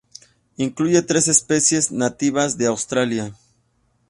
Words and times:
Incluye 0.57 1.03
tres 1.03 1.27
especies 1.27 1.91
nativas 1.91 2.57
de 2.57 2.65
Australia. 2.65 3.35